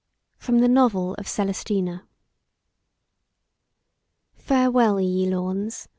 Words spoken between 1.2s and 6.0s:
CELESTINA. FAREWELL, ye lawns!